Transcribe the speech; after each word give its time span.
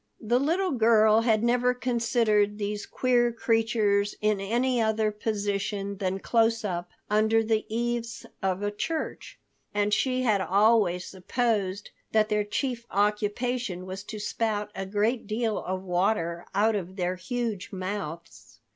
The 0.19 0.39
little 0.39 0.71
girl 0.71 1.21
had 1.21 1.43
never 1.43 1.75
considered 1.75 2.57
these 2.57 2.87
queer 2.87 3.31
creatures 3.31 4.15
in 4.19 4.39
any 4.41 4.81
other 4.81 5.11
position 5.11 5.97
than 5.97 6.17
close 6.17 6.65
up 6.65 6.89
under 7.07 7.43
the 7.43 7.67
eaves 7.69 8.25
of 8.41 8.63
a 8.63 8.71
church. 8.71 9.39
And 9.75 9.93
she 9.93 10.23
had 10.23 10.41
always 10.41 11.05
supposed 11.05 11.91
that 12.13 12.29
their 12.29 12.43
chief 12.43 12.87
occupation 12.89 13.85
was 13.85 14.01
to 14.05 14.17
spout 14.17 14.71
a 14.73 14.87
great 14.87 15.27
deal 15.27 15.59
of 15.59 15.83
water 15.83 16.47
out 16.55 16.75
of 16.75 16.95
their 16.95 17.15
huge 17.15 17.71
mouths. 17.71 18.57